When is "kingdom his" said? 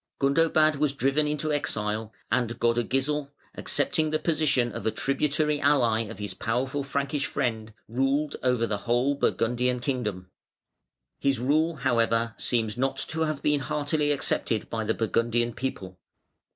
9.79-11.37